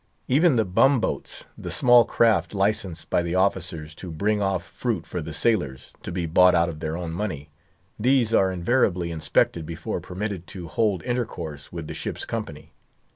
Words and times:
Even 0.27 0.55
the 0.55 0.65
bum 0.65 0.99
boats, 0.99 1.43
the 1.55 1.69
small 1.69 2.05
craft 2.05 2.55
licensed 2.55 3.11
by 3.11 3.21
the 3.21 3.35
officers 3.35 3.93
to 3.93 4.09
bring 4.11 4.41
off 4.41 4.63
fruit 4.65 5.05
for 5.05 5.21
the 5.21 5.31
sailors, 5.31 5.93
to 6.01 6.11
be 6.11 6.25
bought 6.25 6.55
out 6.55 6.69
of 6.69 6.79
their 6.79 6.97
own 6.97 7.11
money—these 7.11 8.33
are 8.33 8.51
invariably 8.51 9.11
inspected 9.11 9.63
before 9.63 10.01
permitted 10.01 10.47
to 10.47 10.67
hold 10.67 11.03
intercourse 11.03 11.71
with 11.71 11.85
the 11.85 11.93
ship's 11.93 12.25
company. 12.25 12.71